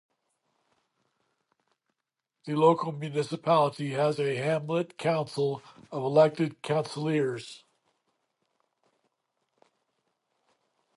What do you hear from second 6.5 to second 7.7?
councillors.